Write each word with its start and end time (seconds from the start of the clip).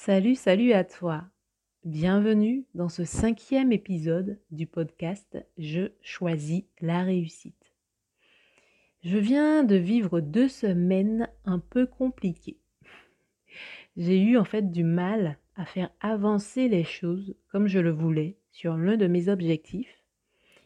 Salut, 0.00 0.36
salut 0.36 0.72
à 0.72 0.84
toi. 0.84 1.24
Bienvenue 1.84 2.64
dans 2.72 2.88
ce 2.88 3.04
cinquième 3.04 3.72
épisode 3.72 4.38
du 4.52 4.64
podcast 4.64 5.36
Je 5.58 5.90
choisis 6.02 6.62
la 6.80 7.02
réussite. 7.02 7.74
Je 9.02 9.18
viens 9.18 9.64
de 9.64 9.74
vivre 9.74 10.20
deux 10.20 10.48
semaines 10.48 11.28
un 11.44 11.58
peu 11.58 11.84
compliquées. 11.84 12.60
J'ai 13.96 14.22
eu 14.22 14.38
en 14.38 14.44
fait 14.44 14.70
du 14.70 14.84
mal 14.84 15.36
à 15.56 15.66
faire 15.66 15.90
avancer 16.00 16.68
les 16.68 16.84
choses 16.84 17.34
comme 17.50 17.66
je 17.66 17.80
le 17.80 17.90
voulais 17.90 18.38
sur 18.52 18.76
l'un 18.76 18.96
de 18.96 19.08
mes 19.08 19.28
objectifs. 19.28 20.04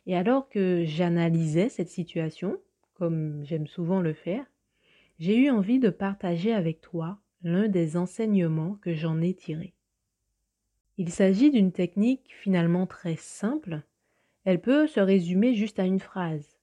Et 0.04 0.14
alors 0.14 0.50
que 0.50 0.84
j'analysais 0.84 1.70
cette 1.70 1.88
situation, 1.88 2.58
comme 2.92 3.42
j'aime 3.46 3.66
souvent 3.66 4.02
le 4.02 4.12
faire, 4.12 4.44
j'ai 5.18 5.38
eu 5.38 5.48
envie 5.48 5.78
de 5.78 5.88
partager 5.88 6.52
avec 6.52 6.82
toi 6.82 7.21
l'un 7.42 7.68
des 7.68 7.96
enseignements 7.96 8.76
que 8.82 8.94
j'en 8.94 9.20
ai 9.20 9.34
tirés. 9.34 9.74
Il 10.98 11.10
s'agit 11.10 11.50
d'une 11.50 11.72
technique 11.72 12.34
finalement 12.40 12.86
très 12.86 13.16
simple. 13.16 13.82
Elle 14.44 14.60
peut 14.60 14.86
se 14.86 15.00
résumer 15.00 15.54
juste 15.54 15.78
à 15.78 15.84
une 15.84 16.00
phrase, 16.00 16.58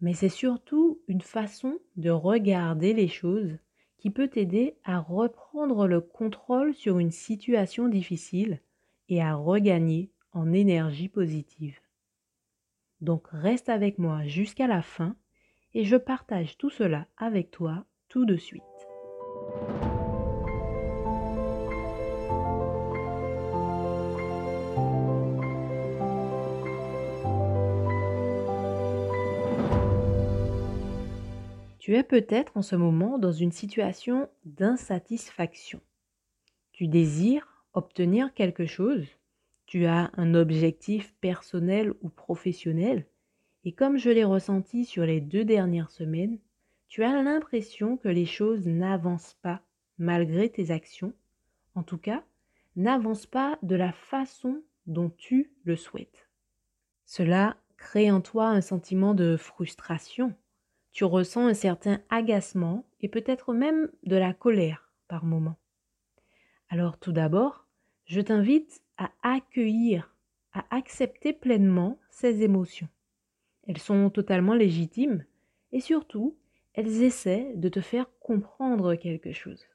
mais 0.00 0.14
c'est 0.14 0.28
surtout 0.28 1.00
une 1.08 1.20
façon 1.20 1.78
de 1.96 2.10
regarder 2.10 2.92
les 2.92 3.08
choses 3.08 3.58
qui 3.96 4.10
peut 4.10 4.28
t'aider 4.28 4.76
à 4.84 5.00
reprendre 5.00 5.86
le 5.86 6.00
contrôle 6.00 6.74
sur 6.74 6.98
une 6.98 7.10
situation 7.10 7.88
difficile 7.88 8.60
et 9.08 9.22
à 9.22 9.34
regagner 9.34 10.10
en 10.32 10.52
énergie 10.52 11.08
positive. 11.08 11.78
Donc 13.00 13.28
reste 13.30 13.68
avec 13.68 13.98
moi 13.98 14.24
jusqu'à 14.26 14.66
la 14.66 14.82
fin 14.82 15.16
et 15.74 15.84
je 15.84 15.96
partage 15.96 16.58
tout 16.58 16.70
cela 16.70 17.06
avec 17.16 17.50
toi 17.50 17.84
tout 18.08 18.24
de 18.24 18.36
suite. 18.36 18.62
Tu 31.88 31.96
es 31.96 32.02
peut-être 32.02 32.54
en 32.54 32.60
ce 32.60 32.76
moment 32.76 33.18
dans 33.18 33.32
une 33.32 33.50
situation 33.50 34.28
d'insatisfaction. 34.44 35.80
Tu 36.70 36.86
désires 36.86 37.64
obtenir 37.72 38.34
quelque 38.34 38.66
chose, 38.66 39.06
tu 39.64 39.86
as 39.86 40.10
un 40.18 40.34
objectif 40.34 41.14
personnel 41.22 41.94
ou 42.02 42.10
professionnel, 42.10 43.06
et 43.64 43.72
comme 43.72 43.96
je 43.96 44.10
l'ai 44.10 44.24
ressenti 44.24 44.84
sur 44.84 45.06
les 45.06 45.22
deux 45.22 45.46
dernières 45.46 45.90
semaines, 45.90 46.38
tu 46.88 47.04
as 47.04 47.22
l'impression 47.22 47.96
que 47.96 48.10
les 48.10 48.26
choses 48.26 48.66
n'avancent 48.66 49.38
pas 49.40 49.62
malgré 49.96 50.50
tes 50.50 50.70
actions, 50.70 51.14
en 51.74 51.84
tout 51.84 51.96
cas, 51.96 52.22
n'avancent 52.76 53.24
pas 53.24 53.58
de 53.62 53.76
la 53.76 53.92
façon 53.92 54.62
dont 54.86 55.08
tu 55.08 55.52
le 55.64 55.74
souhaites. 55.74 56.28
Cela 57.06 57.56
crée 57.78 58.10
en 58.10 58.20
toi 58.20 58.48
un 58.48 58.60
sentiment 58.60 59.14
de 59.14 59.38
frustration, 59.38 60.34
tu 60.98 61.04
ressens 61.04 61.46
un 61.46 61.54
certain 61.54 62.00
agacement 62.10 62.84
et 63.00 63.06
peut-être 63.06 63.54
même 63.54 63.88
de 64.02 64.16
la 64.16 64.34
colère 64.34 64.90
par 65.06 65.24
moments. 65.24 65.54
Alors 66.70 66.98
tout 66.98 67.12
d'abord, 67.12 67.68
je 68.06 68.20
t'invite 68.20 68.82
à 68.96 69.12
accueillir, 69.22 70.12
à 70.52 70.64
accepter 70.74 71.32
pleinement 71.32 72.00
ces 72.10 72.42
émotions. 72.42 72.88
Elles 73.68 73.78
sont 73.78 74.10
totalement 74.10 74.54
légitimes 74.54 75.24
et 75.70 75.78
surtout, 75.78 76.36
elles 76.74 77.04
essaient 77.04 77.52
de 77.54 77.68
te 77.68 77.80
faire 77.80 78.10
comprendre 78.18 78.96
quelque 78.96 79.30
chose. 79.30 79.68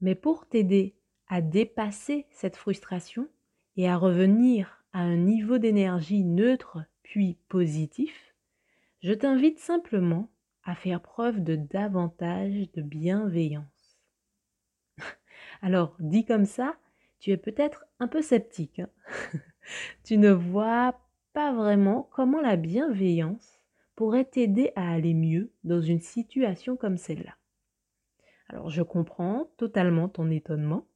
Mais 0.00 0.14
pour 0.14 0.46
t'aider 0.46 0.94
à 1.26 1.40
dépasser 1.40 2.24
cette 2.30 2.54
frustration 2.54 3.28
et 3.76 3.88
à 3.88 3.96
revenir 3.96 4.84
à 4.92 5.00
un 5.00 5.16
niveau 5.16 5.58
d'énergie 5.58 6.22
neutre 6.22 6.78
puis 7.02 7.36
positif, 7.48 8.29
je 9.02 9.12
t'invite 9.12 9.58
simplement 9.58 10.30
à 10.64 10.74
faire 10.74 11.00
preuve 11.00 11.42
de 11.42 11.56
davantage 11.56 12.70
de 12.72 12.82
bienveillance. 12.82 13.98
Alors, 15.62 15.96
dit 16.00 16.24
comme 16.24 16.44
ça, 16.44 16.76
tu 17.18 17.30
es 17.30 17.36
peut-être 17.36 17.86
un 17.98 18.08
peu 18.08 18.22
sceptique. 18.22 18.80
Hein. 18.80 18.90
tu 20.04 20.18
ne 20.18 20.30
vois 20.30 21.00
pas 21.32 21.52
vraiment 21.52 22.08
comment 22.12 22.40
la 22.40 22.56
bienveillance 22.56 23.60
pourrait 23.96 24.24
t'aider 24.24 24.72
à 24.76 24.90
aller 24.92 25.14
mieux 25.14 25.52
dans 25.64 25.80
une 25.80 26.00
situation 26.00 26.76
comme 26.76 26.96
celle-là. 26.96 27.36
Alors, 28.48 28.70
je 28.70 28.82
comprends 28.82 29.50
totalement 29.56 30.08
ton 30.08 30.30
étonnement 30.30 30.86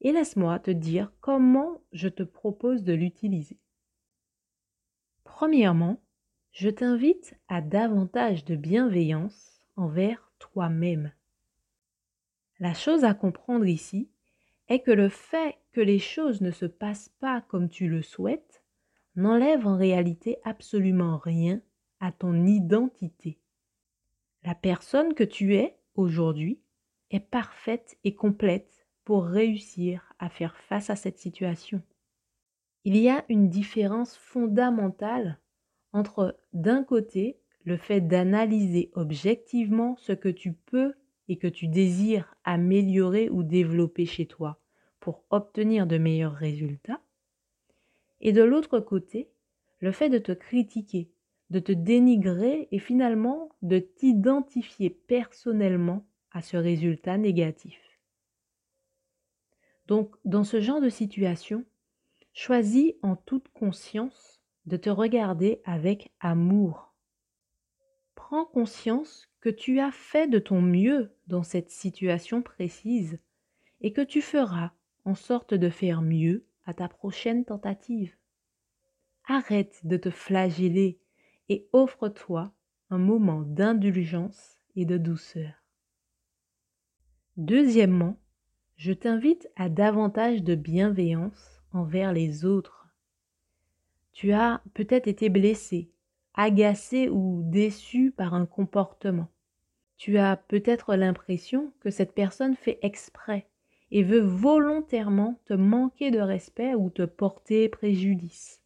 et 0.00 0.12
laisse-moi 0.12 0.58
te 0.58 0.70
dire 0.70 1.12
comment 1.20 1.80
je 1.92 2.08
te 2.08 2.22
propose 2.22 2.82
de 2.82 2.92
l'utiliser. 2.92 3.58
Premièrement, 5.24 6.00
je 6.52 6.68
t'invite 6.68 7.34
à 7.48 7.60
davantage 7.60 8.44
de 8.44 8.56
bienveillance 8.56 9.60
envers 9.76 10.32
toi-même. 10.38 11.12
La 12.58 12.74
chose 12.74 13.04
à 13.04 13.14
comprendre 13.14 13.66
ici 13.66 14.10
est 14.68 14.80
que 14.80 14.90
le 14.90 15.08
fait 15.08 15.56
que 15.72 15.80
les 15.80 15.98
choses 15.98 16.40
ne 16.40 16.50
se 16.50 16.66
passent 16.66 17.10
pas 17.20 17.40
comme 17.42 17.68
tu 17.68 17.88
le 17.88 18.02
souhaites 18.02 18.62
n'enlève 19.16 19.66
en 19.66 19.76
réalité 19.76 20.38
absolument 20.44 21.18
rien 21.18 21.60
à 22.00 22.12
ton 22.12 22.46
identité. 22.46 23.38
La 24.44 24.54
personne 24.54 25.14
que 25.14 25.24
tu 25.24 25.54
es 25.54 25.78
aujourd'hui 25.94 26.60
est 27.10 27.20
parfaite 27.20 27.98
et 28.04 28.14
complète 28.14 28.86
pour 29.04 29.24
réussir 29.24 30.14
à 30.18 30.28
faire 30.28 30.56
face 30.56 30.90
à 30.90 30.96
cette 30.96 31.18
situation. 31.18 31.82
Il 32.84 32.96
y 32.96 33.08
a 33.08 33.24
une 33.28 33.48
différence 33.48 34.16
fondamentale 34.16 35.38
entre 35.92 36.38
d'un 36.52 36.84
côté 36.84 37.38
le 37.64 37.76
fait 37.76 38.00
d'analyser 38.00 38.90
objectivement 38.94 39.96
ce 39.98 40.12
que 40.12 40.28
tu 40.28 40.52
peux 40.52 40.94
et 41.28 41.36
que 41.36 41.46
tu 41.46 41.68
désires 41.68 42.34
améliorer 42.44 43.28
ou 43.30 43.42
développer 43.42 44.06
chez 44.06 44.26
toi 44.26 44.60
pour 44.98 45.24
obtenir 45.30 45.86
de 45.86 45.98
meilleurs 45.98 46.34
résultats, 46.34 47.00
et 48.20 48.32
de 48.32 48.42
l'autre 48.42 48.80
côté, 48.80 49.30
le 49.78 49.92
fait 49.92 50.10
de 50.10 50.18
te 50.18 50.32
critiquer, 50.32 51.10
de 51.48 51.58
te 51.58 51.72
dénigrer 51.72 52.68
et 52.70 52.78
finalement 52.78 53.50
de 53.62 53.78
t'identifier 53.78 54.90
personnellement 54.90 56.06
à 56.32 56.42
ce 56.42 56.56
résultat 56.56 57.16
négatif. 57.16 57.80
Donc, 59.86 60.14
dans 60.24 60.44
ce 60.44 60.60
genre 60.60 60.80
de 60.80 60.88
situation, 60.90 61.64
choisis 62.32 62.92
en 63.02 63.16
toute 63.16 63.48
conscience 63.48 64.39
de 64.66 64.76
te 64.76 64.90
regarder 64.90 65.60
avec 65.64 66.12
amour. 66.20 66.94
Prends 68.14 68.44
conscience 68.44 69.28
que 69.40 69.48
tu 69.48 69.80
as 69.80 69.90
fait 69.90 70.28
de 70.28 70.38
ton 70.38 70.60
mieux 70.60 71.14
dans 71.26 71.42
cette 71.42 71.70
situation 71.70 72.42
précise 72.42 73.18
et 73.80 73.92
que 73.92 74.02
tu 74.02 74.20
feras 74.20 74.72
en 75.04 75.14
sorte 75.14 75.54
de 75.54 75.70
faire 75.70 76.02
mieux 76.02 76.46
à 76.66 76.74
ta 76.74 76.88
prochaine 76.88 77.44
tentative. 77.44 78.14
Arrête 79.26 79.80
de 79.84 79.96
te 79.96 80.10
flageller 80.10 81.00
et 81.48 81.68
offre-toi 81.72 82.52
un 82.90 82.98
moment 82.98 83.42
d'indulgence 83.42 84.58
et 84.76 84.84
de 84.84 84.98
douceur. 84.98 85.52
Deuxièmement, 87.36 88.20
je 88.76 88.92
t'invite 88.92 89.48
à 89.56 89.68
davantage 89.68 90.42
de 90.42 90.54
bienveillance 90.54 91.62
envers 91.72 92.12
les 92.12 92.44
autres 92.44 92.79
tu 94.12 94.32
as 94.32 94.62
peut-être 94.74 95.06
été 95.06 95.28
blessé, 95.28 95.90
agacé 96.34 97.08
ou 97.08 97.42
déçu 97.44 98.10
par 98.10 98.34
un 98.34 98.46
comportement. 98.46 99.28
Tu 99.96 100.18
as 100.18 100.36
peut-être 100.36 100.94
l'impression 100.94 101.72
que 101.80 101.90
cette 101.90 102.14
personne 102.14 102.56
fait 102.56 102.78
exprès 102.82 103.46
et 103.90 104.02
veut 104.02 104.20
volontairement 104.20 105.40
te 105.46 105.54
manquer 105.54 106.10
de 106.10 106.20
respect 106.20 106.74
ou 106.74 106.90
te 106.90 107.02
porter 107.02 107.68
préjudice. 107.68 108.62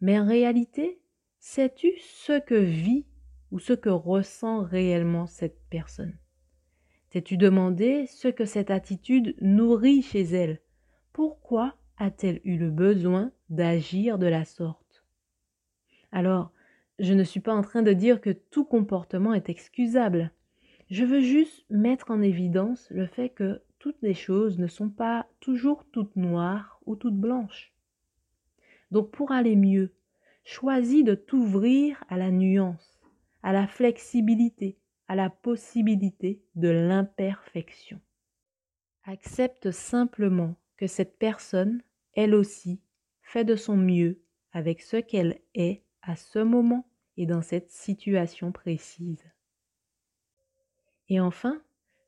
Mais 0.00 0.18
en 0.18 0.26
réalité, 0.26 1.00
sais-tu 1.38 1.92
ce 1.98 2.38
que 2.38 2.54
vit 2.54 3.06
ou 3.50 3.58
ce 3.58 3.72
que 3.72 3.88
ressent 3.88 4.62
réellement 4.62 5.26
cette 5.26 5.60
personne? 5.70 6.18
T'es-tu 7.10 7.36
demandé 7.36 8.06
ce 8.08 8.28
que 8.28 8.44
cette 8.44 8.70
attitude 8.70 9.36
nourrit 9.40 10.02
chez 10.02 10.22
elle? 10.22 10.60
Pourquoi 11.12 11.76
a-t-elle 11.98 12.40
eu 12.44 12.58
le 12.58 12.70
besoin 12.70 13.32
d'agir 13.48 14.18
de 14.18 14.26
la 14.26 14.44
sorte? 14.44 15.04
Alors, 16.12 16.52
je 16.98 17.12
ne 17.12 17.24
suis 17.24 17.40
pas 17.40 17.54
en 17.54 17.62
train 17.62 17.82
de 17.82 17.92
dire 17.92 18.20
que 18.20 18.30
tout 18.30 18.64
comportement 18.64 19.34
est 19.34 19.48
excusable. 19.48 20.32
Je 20.88 21.04
veux 21.04 21.20
juste 21.20 21.64
mettre 21.68 22.10
en 22.10 22.22
évidence 22.22 22.88
le 22.90 23.06
fait 23.06 23.30
que 23.30 23.62
toutes 23.78 24.00
les 24.02 24.14
choses 24.14 24.58
ne 24.58 24.66
sont 24.66 24.88
pas 24.88 25.26
toujours 25.40 25.84
toutes 25.92 26.16
noires 26.16 26.80
ou 26.86 26.96
toutes 26.96 27.18
blanches. 27.18 27.72
Donc 28.90 29.10
pour 29.10 29.32
aller 29.32 29.56
mieux, 29.56 29.92
choisis 30.44 31.04
de 31.04 31.14
t'ouvrir 31.14 32.02
à 32.08 32.16
la 32.16 32.30
nuance, 32.30 33.00
à 33.42 33.52
la 33.52 33.66
flexibilité, 33.66 34.78
à 35.08 35.16
la 35.16 35.28
possibilité 35.28 36.40
de 36.54 36.68
l'imperfection. 36.68 38.00
Accepte 39.04 39.70
simplement 39.70 40.56
que 40.76 40.86
cette 40.86 41.18
personne, 41.18 41.82
elle 42.14 42.34
aussi, 42.34 42.80
fait 43.22 43.44
de 43.44 43.56
son 43.56 43.76
mieux 43.76 44.22
avec 44.52 44.80
ce 44.80 44.96
qu'elle 44.96 45.40
est 45.54 45.82
à 46.02 46.16
ce 46.16 46.38
moment 46.38 46.88
et 47.16 47.26
dans 47.26 47.42
cette 47.42 47.70
situation 47.70 48.52
précise. 48.52 49.24
Et 51.08 51.20
enfin, 51.20 51.60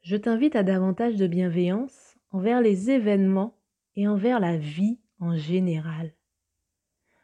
je 0.03 0.17
t'invite 0.17 0.57
à 0.57 0.63
davantage 0.63 1.17
de 1.17 1.27
bienveillance 1.27 2.17
envers 2.31 2.61
les 2.61 2.91
événements 2.91 3.59
et 3.97 4.09
envers 4.09 4.41
la 4.41 4.57
vie 4.57 4.99
en 5.21 5.37
général. 5.37 6.15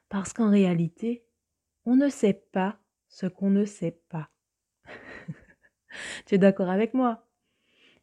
Parce 0.08 0.32
qu'en 0.32 0.50
réalité, 0.50 1.25
on 1.85 1.96
ne 1.96 2.08
sait 2.08 2.44
pas 2.52 2.79
ce 3.08 3.26
qu'on 3.26 3.50
ne 3.50 3.64
sait 3.64 3.99
pas. 4.08 4.31
tu 6.26 6.35
es 6.35 6.38
d'accord 6.38 6.70
avec 6.70 6.94
moi? 6.94 7.26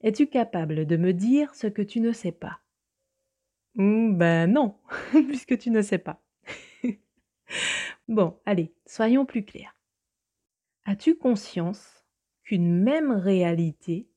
Es-tu 0.01 0.27
capable 0.27 0.85
de 0.85 0.97
me 0.97 1.13
dire 1.13 1.53
ce 1.53 1.67
que 1.67 1.81
tu 1.81 1.99
ne 1.99 2.11
sais 2.11 2.31
pas? 2.31 2.59
Hmm, 3.75 4.17
Ben 4.17 4.51
non, 4.51 4.77
puisque 5.11 5.57
tu 5.57 5.71
ne 5.71 5.81
sais 5.81 5.97
pas. 5.97 6.21
bon, 8.07 8.39
allez, 8.45 8.73
soyons 8.85 9.25
plus 9.25 9.45
clairs. 9.45 9.75
As-tu 10.85 11.15
conscience 11.15 12.05
qu'une 12.43 12.81
même 12.81 13.11
réalité, 13.11 14.09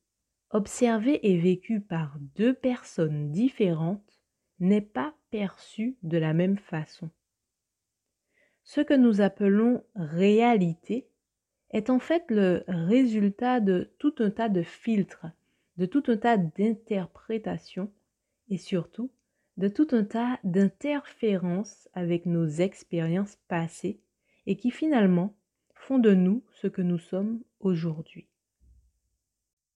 observée 0.49 1.19
et 1.29 1.37
vécue 1.37 1.79
par 1.79 2.17
deux 2.35 2.53
personnes 2.53 3.31
différentes, 3.31 4.21
n'est 4.59 4.81
pas 4.81 5.13
perçue 5.29 5.97
de 6.03 6.17
la 6.17 6.33
même 6.33 6.57
façon? 6.57 7.09
Ce 8.63 8.81
que 8.81 8.95
nous 8.95 9.21
appelons 9.21 9.83
réalité 9.95 11.07
est 11.69 11.89
en 11.89 11.99
fait 11.99 12.23
le 12.29 12.63
résultat 12.67 13.59
de 13.59 13.93
tout 13.99 14.15
un 14.19 14.31
tas 14.31 14.49
de 14.49 14.63
filtres, 14.63 15.27
de 15.77 15.85
tout 15.85 16.03
un 16.07 16.17
tas 16.17 16.37
d'interprétations 16.37 17.91
et 18.49 18.57
surtout 18.57 19.11
de 19.57 19.67
tout 19.67 19.87
un 19.91 20.03
tas 20.03 20.39
d'interférences 20.43 21.87
avec 21.93 22.25
nos 22.25 22.47
expériences 22.47 23.37
passées 23.47 24.01
et 24.45 24.57
qui 24.57 24.71
finalement 24.71 25.35
font 25.73 25.99
de 25.99 26.13
nous 26.13 26.43
ce 26.51 26.67
que 26.67 26.81
nous 26.81 26.97
sommes 26.97 27.41
aujourd'hui. 27.59 28.27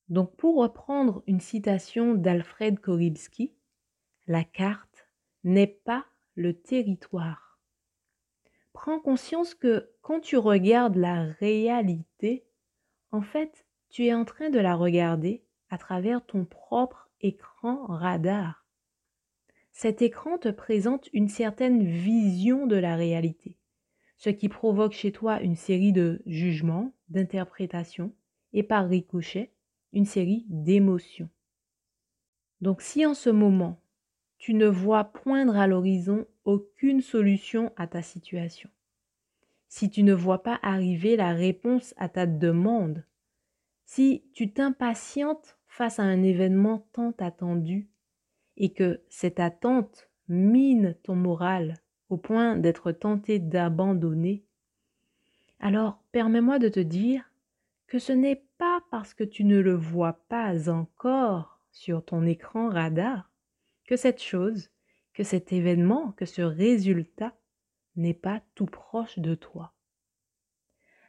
Donc 0.10 0.36
pour 0.36 0.58
reprendre 0.58 1.24
une 1.28 1.40
citation 1.40 2.16
d'Alfred 2.16 2.80
Koribski, 2.80 3.54
la 4.28 4.44
carte 4.44 5.08
n'est 5.44 5.68
pas 5.68 6.06
le 6.36 6.54
territoire. 6.54 7.60
Prends 8.74 9.00
conscience 9.00 9.54
que 9.54 9.92
quand 10.02 10.20
tu 10.20 10.38
regardes 10.38 10.96
la 10.96 11.24
réalité, 11.24 12.46
en 13.12 13.22
fait, 13.22 13.66
tu 13.90 14.06
es 14.06 14.14
en 14.14 14.26
train 14.26 14.50
de 14.50 14.60
la 14.60 14.76
regarder 14.76 15.44
à 15.70 15.78
travers 15.78 16.26
ton 16.26 16.46
propre 16.46 17.10
écran 17.22 17.86
radar. 17.88 18.59
Cet 19.82 20.02
écran 20.02 20.38
te 20.38 20.50
présente 20.50 21.08
une 21.14 21.30
certaine 21.30 21.86
vision 21.86 22.68
de 22.68 22.76
la 22.76 22.98
réalité 22.98 23.56
ce 24.18 24.30
qui 24.30 24.50
provoque 24.50 24.92
chez 24.92 25.14
toi 25.14 25.42
une 25.42 25.56
série 25.56 25.94
de 25.94 26.22
jugements, 26.26 26.92
d'interprétations 27.08 28.14
et 28.52 28.64
par 28.64 28.90
ricochet, 28.90 29.54
une 29.94 30.04
série 30.04 30.46
d'émotions. 30.50 31.30
Donc 32.60 32.82
si 32.82 33.06
en 33.06 33.14
ce 33.14 33.30
moment, 33.30 33.82
tu 34.38 34.54
ne 34.54 34.68
vois 34.68 35.06
poindre 35.06 35.56
à 35.56 35.68
l'horizon 35.68 36.28
aucune 36.44 37.00
solution 37.00 37.72
à 37.78 37.88
ta 37.88 38.02
situation, 38.02 38.70
si 39.70 39.90
tu 39.90 40.04
ne 40.04 40.14
vois 40.14 40.44
pas 40.44 40.60
arriver 40.62 41.16
la 41.16 41.32
réponse 41.32 41.94
à 41.96 42.10
ta 42.10 42.26
demande, 42.26 43.06
si 43.86 44.26
tu 44.34 44.52
t'impatientes 44.52 45.58
face 45.68 46.00
à 46.00 46.04
un 46.04 46.22
événement 46.24 46.90
tant 46.92 47.14
attendu 47.20 47.89
et 48.60 48.74
que 48.74 49.02
cette 49.10 49.40
attente 49.40 50.10
mine 50.28 50.96
ton 51.04 51.16
moral 51.16 51.76
au 52.10 52.18
point 52.18 52.56
d'être 52.56 52.92
tenté 52.92 53.40
d'abandonner, 53.40 54.44
alors 55.60 56.04
permets-moi 56.12 56.60
de 56.60 56.70
te 56.70 56.80
dire 56.80 57.32
que 57.88 58.00
ce 58.00 58.14
n'est 58.14 58.44
pas 58.58 58.82
parce 58.92 59.14
que 59.14 59.24
tu 59.24 59.44
ne 59.44 59.60
le 59.60 59.74
vois 59.74 60.14
pas 60.30 60.70
encore 60.70 61.60
sur 61.72 62.04
ton 62.04 62.26
écran 62.26 62.70
radar 62.70 63.32
que 63.86 63.96
cette 63.96 64.22
chose, 64.22 64.70
que 65.14 65.24
cet 65.24 65.52
événement, 65.52 66.12
que 66.12 66.26
ce 66.26 66.42
résultat 66.42 67.34
n'est 67.96 68.14
pas 68.14 68.42
tout 68.56 68.68
proche 68.68 69.18
de 69.20 69.36
toi. 69.36 69.74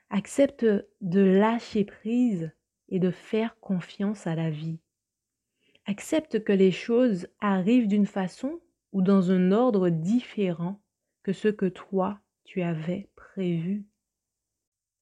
Accepte 0.08 0.66
de 1.00 1.20
lâcher 1.20 1.84
prise 1.84 2.50
et 2.88 2.98
de 2.98 3.10
faire 3.10 3.58
confiance 3.60 4.26
à 4.26 4.34
la 4.34 4.50
vie. 4.50 4.80
Accepte 5.86 6.44
que 6.44 6.52
les 6.52 6.70
choses 6.70 7.26
arrivent 7.40 7.88
d'une 7.88 8.06
façon 8.06 8.60
ou 8.92 9.02
dans 9.02 9.30
un 9.30 9.52
ordre 9.52 9.88
différent 9.88 10.80
que 11.22 11.32
ce 11.32 11.48
que 11.48 11.66
toi, 11.66 12.20
tu 12.44 12.62
avais 12.62 13.08
prévu. 13.16 13.84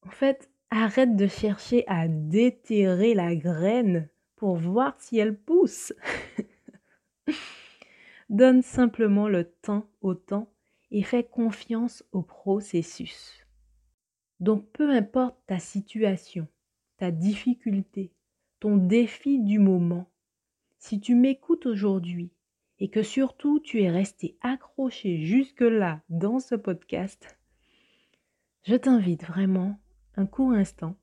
En 0.05 0.09
fait, 0.09 0.49
arrête 0.69 1.15
de 1.15 1.27
chercher 1.27 1.83
à 1.87 2.07
déterrer 2.07 3.13
la 3.13 3.35
graine 3.35 4.09
pour 4.35 4.55
voir 4.55 4.95
si 4.99 5.17
elle 5.17 5.37
pousse. 5.37 5.93
Donne 8.29 8.61
simplement 8.61 9.27
le 9.27 9.45
temps 9.45 9.89
au 10.01 10.13
temps 10.13 10.51
et 10.91 11.03
fais 11.03 11.23
confiance 11.23 12.03
au 12.11 12.21
processus. 12.21 13.45
Donc 14.39 14.71
peu 14.71 14.89
importe 14.91 15.35
ta 15.47 15.59
situation, 15.59 16.47
ta 16.97 17.11
difficulté, 17.11 18.13
ton 18.59 18.77
défi 18.77 19.39
du 19.39 19.59
moment, 19.59 20.09
si 20.79 20.99
tu 20.99 21.13
m'écoutes 21.13 21.65
aujourd'hui 21.65 22.31
et 22.79 22.89
que 22.89 23.03
surtout 23.03 23.59
tu 23.59 23.83
es 23.83 23.89
resté 23.89 24.37
accroché 24.41 25.25
jusque-là 25.25 26.01
dans 26.09 26.39
ce 26.39 26.55
podcast, 26.55 27.37
je 28.63 28.75
t'invite 28.75 29.25
vraiment 29.25 29.79
un 30.15 30.25
court 30.25 30.53
instant 30.53 30.95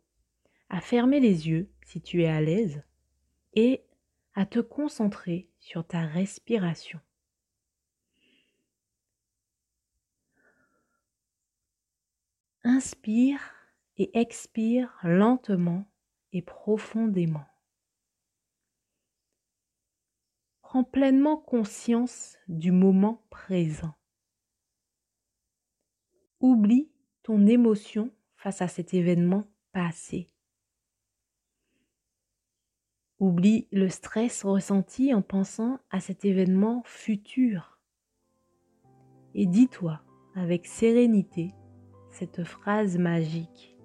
à 0.71 0.81
fermer 0.81 1.21
les 1.21 1.49
yeux 1.49 1.71
si 1.85 2.01
tu 2.01 2.23
es 2.23 2.29
à 2.29 2.41
l'aise 2.41 2.83
et 3.55 3.83
à 4.35 4.47
te 4.47 4.59
concentrer 4.59 5.49
sur 5.59 5.87
ta 5.87 6.01
respiration. 6.01 7.01
Inspire 12.65 13.41
et 13.97 14.19
expire 14.19 14.99
lentement 15.05 15.87
et 16.33 16.43
profondément. 16.43 17.45
Prends 20.69 20.83
pleinement 20.83 21.37
conscience 21.37 22.37
du 22.49 22.73
moment 22.73 23.23
présent. 23.31 23.95
Oublie 26.41 26.91
ton 27.23 27.47
émotion 27.47 28.11
face 28.35 28.61
à 28.63 28.67
cet 28.67 28.93
événement 28.93 29.45
passé. 29.71 30.27
Oublie 33.21 33.69
le 33.71 33.89
stress 33.89 34.43
ressenti 34.45 35.15
en 35.15 35.23
pensant 35.23 35.79
à 35.91 36.01
cet 36.01 36.25
événement 36.25 36.83
futur. 36.85 37.79
Et 39.35 39.47
dis-toi 39.47 40.01
avec 40.35 40.67
sérénité 40.67 41.55
cette 42.11 42.43
phrase 42.43 42.99
magique. 42.99 43.79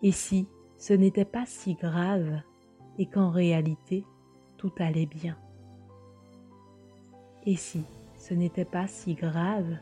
Et 0.00 0.12
si 0.12 0.48
ce 0.78 0.94
n'était 0.94 1.26
pas 1.26 1.44
si 1.44 1.74
grave 1.74 2.40
et 2.96 3.04
qu'en 3.04 3.30
réalité, 3.30 4.06
tout 4.62 4.72
allait 4.78 5.06
bien. 5.06 5.36
Et 7.44 7.56
si 7.56 7.82
ce 8.16 8.32
n'était 8.32 8.64
pas 8.64 8.86
si 8.86 9.14
grave 9.14 9.76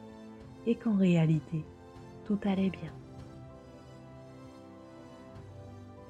et 0.67 0.75
qu'en 0.75 0.97
réalité 0.97 1.67
tout 2.25 2.39
allait 2.45 2.71
bien? 2.71 2.91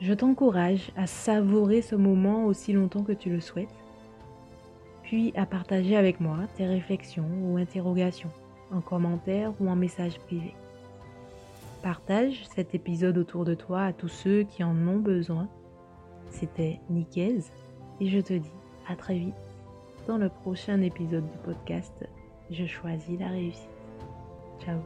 Je 0.00 0.14
t'encourage 0.14 0.92
à 0.96 1.08
savourer 1.08 1.82
ce 1.82 1.96
moment 1.96 2.46
aussi 2.46 2.72
longtemps 2.72 3.02
que 3.02 3.10
tu 3.10 3.28
le 3.28 3.40
souhaites, 3.40 3.74
puis 5.02 5.32
à 5.34 5.46
partager 5.46 5.96
avec 5.96 6.20
moi 6.20 6.38
tes 6.56 6.64
réflexions 6.64 7.28
ou 7.42 7.56
interrogations 7.56 8.30
en 8.72 8.80
commentaire 8.80 9.52
ou 9.58 9.68
en 9.68 9.74
message 9.74 10.16
privé. 10.20 10.54
Partage 11.82 12.46
cet 12.54 12.76
épisode 12.76 13.18
autour 13.18 13.44
de 13.44 13.54
toi 13.54 13.82
à 13.82 13.92
tous 13.92 14.06
ceux 14.08 14.44
qui 14.44 14.62
en 14.62 14.76
ont 14.86 15.00
besoin. 15.00 15.48
C'était 16.28 16.78
Nicaise 16.88 17.50
et 18.00 18.06
je 18.06 18.20
te 18.20 18.34
dis 18.34 18.59
à 18.90 18.96
très 18.96 19.18
vite 19.18 19.34
dans 20.06 20.18
le 20.18 20.28
prochain 20.28 20.82
épisode 20.82 21.30
du 21.30 21.38
podcast 21.38 21.92
Je 22.50 22.66
choisis 22.66 23.18
la 23.18 23.28
réussite. 23.28 23.68
Ciao 24.58 24.80